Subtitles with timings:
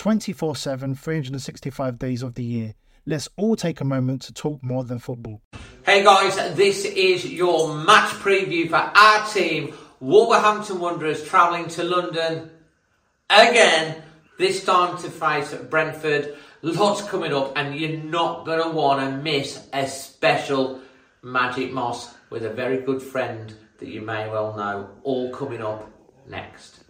[0.00, 2.74] 24 7, 365 days of the year.
[3.04, 5.42] Let's all take a moment to talk more than football.
[5.84, 12.50] Hey guys, this is your match preview for our team, Wolverhampton Wanderers, travelling to London
[13.28, 14.02] again,
[14.38, 16.34] this time to face Brentford.
[16.62, 20.80] Lots coming up, and you're not going to want to miss a special
[21.22, 25.90] Magic Moss with a very good friend that you may well know, all coming up
[26.26, 26.84] next.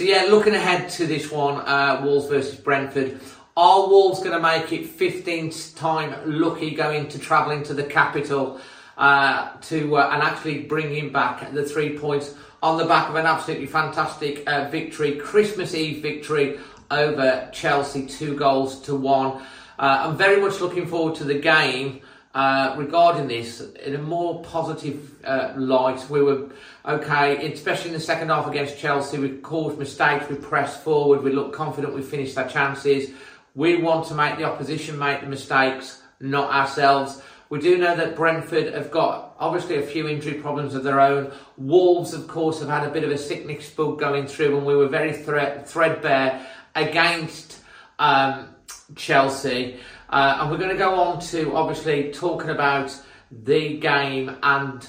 [0.00, 3.20] So yeah, looking ahead to this one, uh, Wolves versus Brentford.
[3.54, 8.62] Are Wolves going to make it 15th time lucky going to travelling to the capital
[8.96, 13.26] uh, to uh, and actually bringing back the three points on the back of an
[13.26, 16.58] absolutely fantastic uh, victory, Christmas Eve victory
[16.90, 19.42] over Chelsea, two goals to one.
[19.78, 22.00] Uh, I'm very much looking forward to the game
[22.34, 26.08] uh, regarding this in a more positive uh, light.
[26.08, 26.48] We were
[26.86, 29.18] okay, especially in the second half against Chelsea.
[29.18, 33.10] We caused mistakes, we pressed forward, we looked confident, we finished our chances.
[33.54, 37.20] We want to make the opposition make the mistakes, not ourselves.
[37.48, 41.32] We do know that Brentford have got obviously a few injury problems of their own.
[41.56, 44.76] Wolves, of course, have had a bit of a sickness bug going through, and we
[44.76, 47.58] were very thre- threadbare against
[47.98, 48.54] um,
[48.94, 49.80] Chelsea.
[50.10, 52.94] Uh, and we're going to go on to obviously talking about
[53.30, 54.88] the game and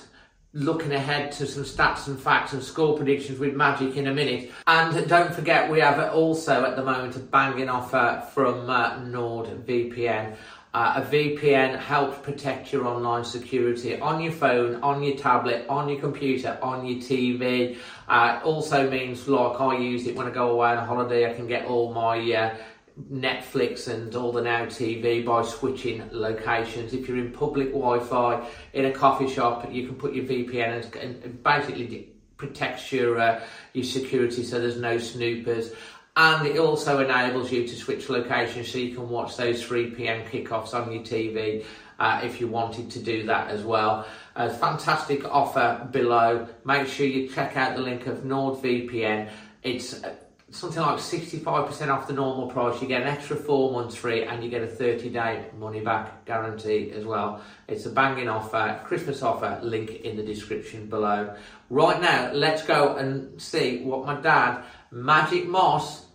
[0.53, 4.51] looking ahead to some stats and facts and score predictions with Magic in a minute.
[4.67, 10.35] And don't forget, we have also at the moment a banging offer from uh, NordVPN.
[10.73, 15.89] Uh, a VPN helps protect your online security on your phone, on your tablet, on
[15.89, 17.77] your computer, on your TV.
[18.07, 21.33] Uh, also means, like I use it when I go away on a holiday, I
[21.33, 22.55] can get all my uh,
[23.11, 26.93] Netflix and all the Now TV by switching locations.
[26.93, 31.43] If you're in public Wi-Fi in a coffee shop, you can put your VPN and,
[31.43, 33.41] basically protects your uh,
[33.73, 35.71] your security, so there's no snoopers.
[36.17, 40.25] And it also enables you to switch locations so you can watch those 3 p.m.
[40.27, 41.63] kickoffs on your TV
[41.99, 44.05] uh, if you wanted to do that as well.
[44.35, 46.47] A fantastic offer below.
[46.65, 49.29] Make sure you check out the link of NordVPN.
[49.63, 50.15] It's uh,
[50.51, 52.81] something like 65% off the normal price.
[52.81, 56.25] You get an extra four months free and you get a 30 day money back
[56.25, 57.41] guarantee as well.
[57.67, 61.35] It's a banging offer, Christmas offer, link in the description below.
[61.69, 66.05] Right now, let's go and see what my dad, Magic Moss,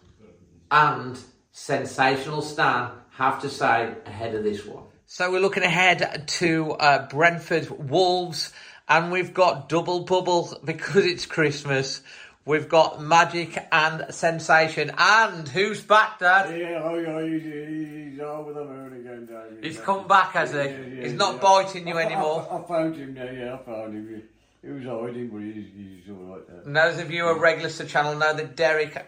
[0.70, 1.18] and
[1.52, 4.84] Sensational Stan have to say ahead of this one.
[5.06, 8.52] So we're looking ahead to uh, Brentford Wolves,
[8.88, 12.02] and we've got double bubble because it's Christmas.
[12.46, 14.92] We've got Magic and Sensation.
[14.96, 16.56] And who's back, Dad?
[16.56, 19.58] Yeah, oh, yeah, he's, he's over the moon again, Dad.
[19.60, 20.58] He's come back, has he?
[20.58, 21.18] Yeah, yeah, he's yeah.
[21.18, 22.46] not biting you I, anymore.
[22.48, 24.22] I, I found him there, yeah, I found him.
[24.62, 26.60] He was hiding, but he's, he's all right there.
[26.64, 29.04] And those of you who are regulars to the channel know that Derek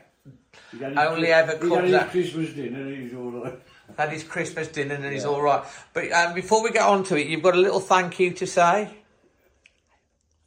[0.72, 3.54] He got his- only ever comes his Christmas dinner, and he's all right.
[3.96, 5.64] had his Christmas dinner and he's all right.
[5.92, 8.46] But um, before we get on to it, you've got a little thank you to
[8.46, 8.90] say.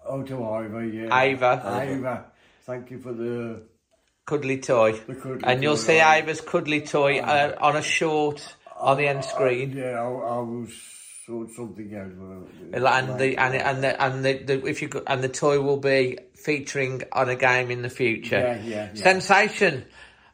[0.05, 1.19] Oh, to Ivor, yeah.
[1.21, 1.61] Ava.
[1.65, 2.25] Ivor,
[2.65, 3.63] thank you for the...
[4.25, 4.93] Cuddly toy.
[4.93, 6.23] The cuddly and you'll toy, see right.
[6.23, 9.75] Ava's cuddly toy uh, on a short on the end screen.
[9.75, 10.67] Yeah, I, I will
[11.25, 12.81] sort something out.
[12.81, 15.29] uh, and the and the, and the, and the, the if you go- and the
[15.29, 18.39] toy will be featuring on a game in the future.
[18.39, 19.03] Yeah, yeah, yeah.
[19.03, 19.85] Sensation.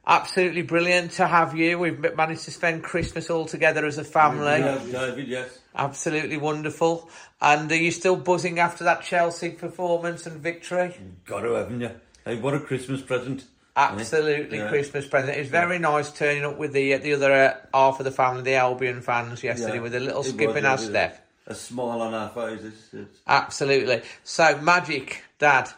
[0.05, 1.79] Absolutely brilliant to have you.
[1.79, 4.59] We've managed to spend Christmas all together as a family.
[4.59, 5.59] Yeah, David, yes.
[5.75, 7.09] Absolutely wonderful.
[7.41, 10.95] And are you still buzzing after that Chelsea performance and victory?
[11.25, 11.91] Got to, haven't you?
[12.27, 13.45] Hey, what a Christmas present.
[13.77, 14.67] Absolutely, Yeah.
[14.67, 15.37] Christmas present.
[15.37, 18.11] It was very nice turning up with the uh, the other uh, half of the
[18.11, 19.81] family, the Albion fans, yesterday Yeah.
[19.81, 21.25] with a little It skip was, in our step.
[21.45, 22.89] A smile on our faces.
[22.93, 24.01] It's- Absolutely.
[24.25, 25.69] So, Magic, Dad,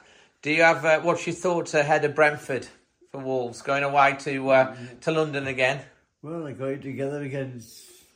[0.42, 2.68] do you have uh, what's your thoughts ahead of Brentford
[3.12, 5.82] for Wolves going away to uh, to London again?
[6.24, 7.62] Well, they got it together again,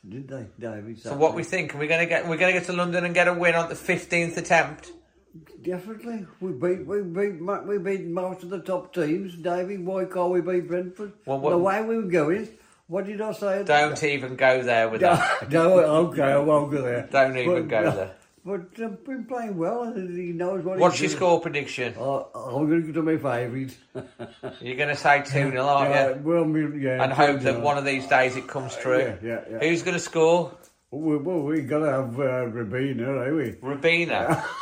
[0.08, 1.00] didn't they, David?
[1.00, 1.72] So, what we think?
[1.72, 3.54] Are we going to get we're going to get to London and get a win
[3.54, 4.90] on the fifteenth attempt?
[5.62, 6.26] Definitely.
[6.40, 9.84] We beat, we beat, we beat most of the top teams, David.
[9.84, 11.12] Why can't we beat Brentford?
[11.26, 12.48] Well, what- the way we were going,
[12.86, 13.64] what did I say?
[13.64, 15.50] Don't even go there with that.
[15.50, 17.08] no, okay, I won't go there.
[17.10, 18.14] Don't even But, go uh, there.
[18.46, 21.16] But uh, been playing well, and he knows what What's your doing.
[21.16, 21.94] score prediction?
[21.98, 23.74] Uh, I'm going to go to my favourite.
[24.60, 26.20] You're going to say two 0 aren't Yeah, you?
[26.22, 28.98] well, yeah, And hope that one of these days it comes true.
[28.98, 29.58] Yeah, yeah, yeah.
[29.60, 30.52] Who's going to score?
[30.90, 32.22] We, well, we got to have uh,
[32.52, 33.68] Ribena, ain't we?
[33.68, 34.44] Ribena.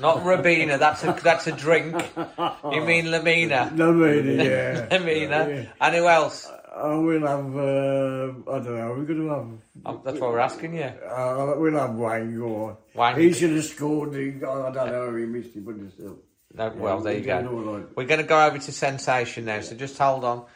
[0.00, 1.94] Not Ribena, that's a that's a drink.
[2.16, 3.72] You mean Lemina?
[3.72, 4.86] No, really, yeah.
[4.90, 5.48] Lemina.
[5.64, 5.68] Yeah.
[5.80, 6.46] And who else?
[6.46, 9.46] Uh, we'll have, uh, I don't know, we're going to have,
[9.86, 10.82] Um, that's what we're asking you.
[10.82, 12.76] uh, we'll have Hwang or.
[12.94, 13.16] Hwang.
[13.20, 16.18] He should have scored, he, I don't know, he missed it, but it's still.
[16.52, 17.48] No, well, there you Yeah, go.
[17.50, 17.86] all right.
[17.96, 20.46] We're going to go over to sensation now, so just hold on.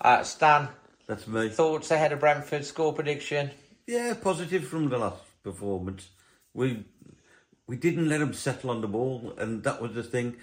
[0.00, 0.68] Uh, Stan,
[1.06, 1.50] That's me.
[1.50, 3.50] thoughts ahead of Brentford score prediction?
[3.86, 6.08] Yeah, positive from the last performance.
[6.54, 6.84] We
[7.68, 10.36] we didn't let them settle on the ball, and that was the thing.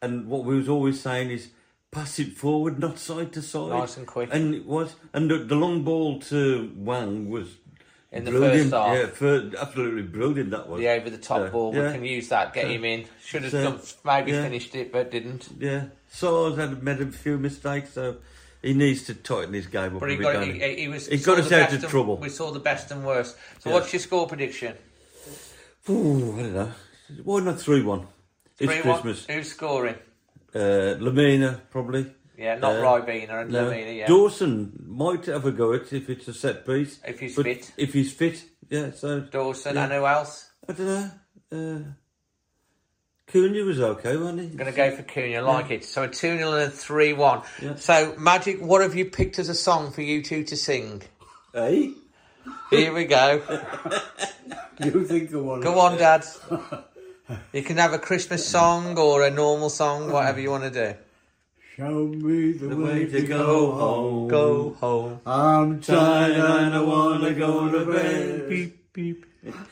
[0.00, 1.48] And what we was always saying is
[1.90, 3.70] pass it forward, not side to side.
[3.70, 4.28] Nice and quick.
[4.32, 7.56] And it was, and the, the long ball to Hwang was
[8.12, 8.70] In the brilliant.
[8.70, 8.96] first half.
[8.96, 10.50] Yeah, for, absolutely brilliant.
[10.50, 10.78] That was.
[10.80, 11.92] The over the top Yeah, ball, we yeah.
[11.92, 13.06] can use that, get him in.
[13.24, 14.42] Should have So, done, maybe yeah.
[14.42, 15.48] finished it, but didn't.
[15.58, 18.18] Yeah, Soares had made a few mistakes, so
[18.60, 20.00] he needs to tighten his game up.
[20.00, 21.06] But he got he, he was.
[21.08, 22.18] He got us out of and- trouble.
[22.18, 23.36] We saw the best and worst.
[23.60, 24.74] So, what's your score prediction?
[25.88, 26.72] Ooh, I don't know.
[27.22, 28.06] Why not three one?
[28.58, 28.82] It's 3-1?
[28.82, 29.26] Christmas.
[29.26, 29.96] Who's scoring?
[30.54, 32.06] Uh, Lemina probably.
[32.38, 33.70] Yeah, not Uh, Ribena and No.
[33.70, 34.06] Lemina, yeah.
[34.06, 36.98] Dawson might have a go at it if it's a set piece.
[37.06, 37.72] If he's fit.
[37.76, 38.90] If he's fit, yeah.
[38.92, 39.84] So Dawson yeah.
[39.84, 40.50] and who else?
[40.68, 41.10] I don't know.
[41.52, 41.78] Uh,
[43.28, 44.56] Cunha was okay, wasn't he?
[44.56, 45.84] Going to go for Cunha, like it.
[45.84, 47.42] So a 2 0 and a 3 1.
[47.60, 47.74] Yeah.
[47.76, 51.02] So, Magic, what have you picked as a song for you two to sing?
[51.52, 51.92] Hey,
[52.70, 53.42] Here we go.
[54.80, 55.60] you think of one?
[55.60, 56.24] Go on, Dad.
[57.52, 60.96] You can have a Christmas song or a normal song, whatever you want to do.
[61.76, 64.28] Show me the, The way, to go home.
[64.28, 65.20] Go home.
[65.26, 68.48] I'm tired and I wanna go to bed.
[68.48, 69.26] Beep, beep.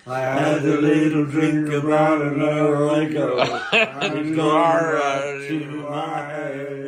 [0.06, 3.40] I had a little drink about an hour ago.
[3.72, 6.83] I'm going to my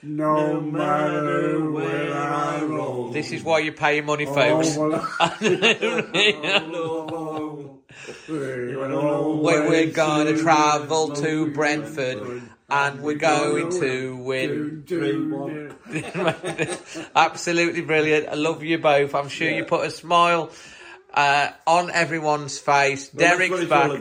[0.00, 0.10] head.
[0.10, 3.12] No matter where I roam.
[3.12, 4.76] This is why you pay your money, folks.
[4.76, 5.00] Where
[9.68, 14.84] we're going to travel to Brentford and we're going to win.
[17.16, 18.28] Absolutely brilliant.
[18.28, 19.14] I love you both.
[19.14, 20.50] I'm sure you put a smile
[21.14, 23.08] uh, on everyone's face.
[23.08, 24.00] Derek's back.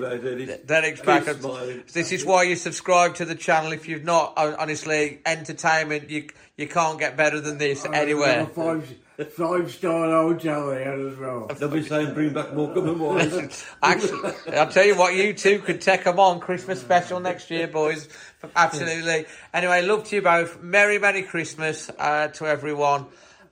[0.66, 1.24] Derek's back.
[1.24, 1.84] smiling.
[1.94, 3.72] This is why you subscribe to the channel.
[3.72, 8.46] If you've not, honestly, entertainment, you you can't get better than this anywhere.
[8.48, 8.96] Five,
[9.32, 11.48] five star hotel there as well.
[11.48, 13.66] They'll be saying bring back Morecambe and Wallace.
[13.84, 17.68] Actually, I'll tell you what, you two could take them on Christmas special next year,
[17.68, 18.10] boys.
[18.56, 19.26] Absolutely.
[19.54, 20.62] Anyway, love to you both.
[20.62, 23.06] Merry, Merry Christmas uh, to everyone.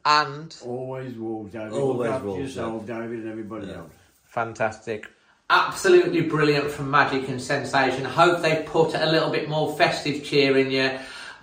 [0.06, 1.74] And Always Wolves, David.
[1.74, 3.92] Always Look Wolves, yourself, David, and everybody else.
[4.26, 5.08] fantastic.
[5.50, 8.04] Absolutely brilliant from Magic and Sensation.
[8.06, 10.90] Hope they put a little bit more festive cheer in you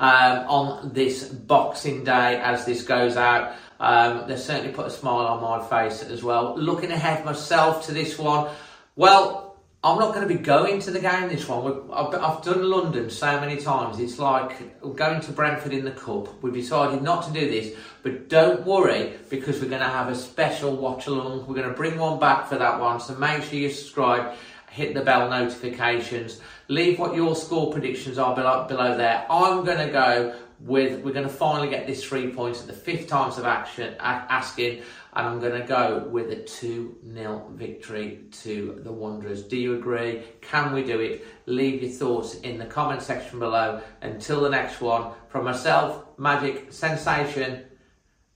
[0.01, 3.55] um, on this Boxing Day as this goes out.
[3.79, 6.57] Um, they certainly put a smile on my face as well.
[6.57, 8.49] Looking ahead myself to this one,
[8.97, 9.42] well,
[9.85, 11.91] I'm not going to be going to the game this one.
[11.93, 13.99] I've, I've done London so many times.
[13.99, 16.41] It's like going to Brentford in the Cup.
[16.41, 17.75] We've decided not to do this,
[18.05, 21.49] but don't worry because we're going to have a special watch along.
[21.49, 23.01] We're going to bring one back for that one.
[23.01, 24.37] So make sure you subscribe,
[24.71, 29.27] hit the bell notifications, leave what your score predictions are below, below there.
[29.29, 32.73] I'm going to go with, we're going to finally get this three points at the
[32.73, 34.83] fifth times of action, asking,
[35.15, 39.43] and I'm going to go with a 2 0 victory to the Wanderers.
[39.43, 40.23] Do you agree?
[40.41, 41.27] Can we do it?
[41.47, 43.83] Leave your thoughts in the comment section below.
[44.03, 47.65] Until the next one, from myself, Magic, Sensation,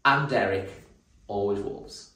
[0.05, 0.71] and Derek,
[1.29, 2.16] always Wolves.